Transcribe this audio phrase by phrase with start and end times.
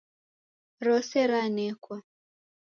[0.85, 1.97] Rose ranekwa